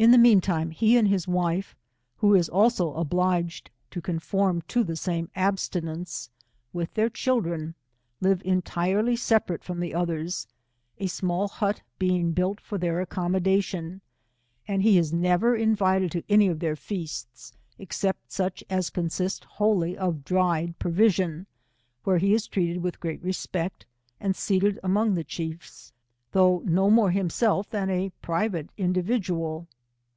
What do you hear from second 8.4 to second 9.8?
entirely separate from